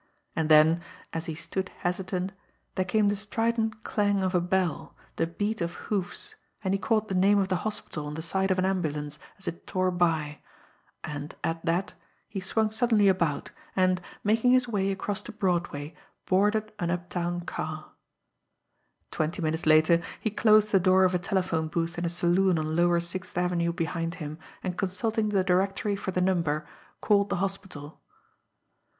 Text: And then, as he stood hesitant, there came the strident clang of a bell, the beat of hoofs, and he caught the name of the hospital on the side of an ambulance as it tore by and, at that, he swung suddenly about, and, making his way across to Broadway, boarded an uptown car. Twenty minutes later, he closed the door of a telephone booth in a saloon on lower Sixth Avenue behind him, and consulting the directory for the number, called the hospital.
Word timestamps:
And 0.35 0.49
then, 0.49 0.81
as 1.13 1.27
he 1.27 1.35
stood 1.35 1.69
hesitant, 1.81 2.31
there 2.73 2.85
came 2.85 3.07
the 3.07 3.15
strident 3.15 3.83
clang 3.83 4.23
of 4.23 4.33
a 4.33 4.41
bell, 4.41 4.95
the 5.17 5.27
beat 5.27 5.61
of 5.61 5.75
hoofs, 5.75 6.33
and 6.63 6.73
he 6.73 6.79
caught 6.79 7.07
the 7.07 7.13
name 7.13 7.37
of 7.37 7.49
the 7.49 7.57
hospital 7.57 8.07
on 8.07 8.15
the 8.15 8.23
side 8.23 8.49
of 8.49 8.57
an 8.57 8.65
ambulance 8.65 9.19
as 9.37 9.47
it 9.47 9.67
tore 9.67 9.91
by 9.91 10.39
and, 11.03 11.35
at 11.43 11.63
that, 11.67 11.93
he 12.27 12.39
swung 12.39 12.71
suddenly 12.71 13.09
about, 13.09 13.51
and, 13.75 14.01
making 14.23 14.49
his 14.53 14.67
way 14.67 14.89
across 14.89 15.21
to 15.21 15.31
Broadway, 15.31 15.95
boarded 16.25 16.71
an 16.79 16.89
uptown 16.89 17.41
car. 17.41 17.91
Twenty 19.11 19.39
minutes 19.43 19.67
later, 19.67 20.01
he 20.19 20.31
closed 20.31 20.71
the 20.71 20.79
door 20.79 21.03
of 21.03 21.13
a 21.13 21.19
telephone 21.19 21.67
booth 21.67 21.99
in 21.99 22.05
a 22.05 22.09
saloon 22.09 22.57
on 22.57 22.75
lower 22.75 22.99
Sixth 22.99 23.37
Avenue 23.37 23.71
behind 23.71 24.15
him, 24.15 24.39
and 24.63 24.79
consulting 24.79 25.29
the 25.29 25.43
directory 25.43 25.95
for 25.95 26.09
the 26.09 26.21
number, 26.21 26.65
called 27.01 27.29
the 27.29 27.35
hospital. 27.35 28.01